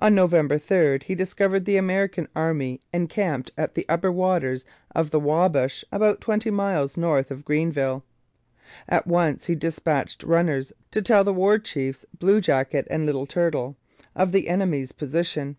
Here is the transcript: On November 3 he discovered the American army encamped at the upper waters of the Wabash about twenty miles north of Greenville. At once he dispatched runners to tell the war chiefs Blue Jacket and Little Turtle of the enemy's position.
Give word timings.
On 0.00 0.12
November 0.12 0.58
3 0.58 0.98
he 1.04 1.14
discovered 1.14 1.66
the 1.66 1.76
American 1.76 2.26
army 2.34 2.80
encamped 2.92 3.52
at 3.56 3.76
the 3.76 3.86
upper 3.88 4.10
waters 4.10 4.64
of 4.92 5.10
the 5.12 5.20
Wabash 5.20 5.84
about 5.92 6.20
twenty 6.20 6.50
miles 6.50 6.96
north 6.96 7.30
of 7.30 7.44
Greenville. 7.44 8.02
At 8.88 9.06
once 9.06 9.46
he 9.46 9.54
dispatched 9.54 10.24
runners 10.24 10.72
to 10.90 11.00
tell 11.00 11.22
the 11.22 11.32
war 11.32 11.60
chiefs 11.60 12.04
Blue 12.18 12.40
Jacket 12.40 12.88
and 12.90 13.06
Little 13.06 13.24
Turtle 13.24 13.76
of 14.16 14.32
the 14.32 14.48
enemy's 14.48 14.90
position. 14.90 15.54